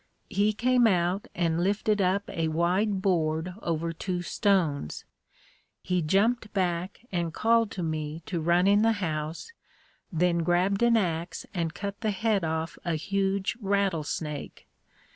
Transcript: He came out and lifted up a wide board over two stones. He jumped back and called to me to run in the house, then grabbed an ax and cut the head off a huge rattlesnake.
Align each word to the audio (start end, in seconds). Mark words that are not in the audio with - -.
He 0.31 0.51
came 0.51 0.87
out 0.87 1.27
and 1.35 1.63
lifted 1.63 2.01
up 2.01 2.27
a 2.31 2.47
wide 2.47 3.03
board 3.03 3.53
over 3.61 3.93
two 3.93 4.23
stones. 4.23 5.05
He 5.83 6.01
jumped 6.01 6.51
back 6.55 7.01
and 7.11 7.31
called 7.35 7.69
to 7.73 7.83
me 7.83 8.23
to 8.25 8.41
run 8.41 8.65
in 8.65 8.81
the 8.81 8.93
house, 8.93 9.51
then 10.11 10.39
grabbed 10.39 10.81
an 10.81 10.97
ax 10.97 11.45
and 11.53 11.75
cut 11.75 12.01
the 12.01 12.09
head 12.09 12.43
off 12.43 12.79
a 12.83 12.95
huge 12.95 13.55
rattlesnake. 13.61 14.67